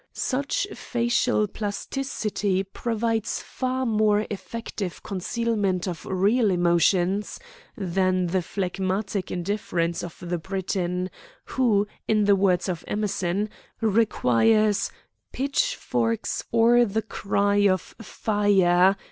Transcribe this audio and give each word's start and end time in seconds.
Such 0.13 0.65
facial 0.73 1.45
plasticity 1.47 2.63
provides 2.63 3.39
far 3.39 3.85
more 3.85 4.25
effective 4.31 5.03
concealment 5.03 5.87
of 5.87 6.07
real 6.07 6.49
emotions 6.49 7.39
than 7.77 8.25
the 8.25 8.41
phlegmatic 8.41 9.29
indifference 9.29 10.01
of 10.03 10.17
the 10.19 10.39
Briton, 10.39 11.11
who, 11.45 11.87
in 12.07 12.23
the 12.25 12.35
words 12.35 12.67
of 12.67 12.83
Emerson, 12.87 13.47
requires 13.79 14.89
"pitchforks 15.33 16.45
or 16.51 16.83
the 16.83 17.03
cry 17.03 17.67
of 17.69 17.93
'fire!'" 18.01 18.95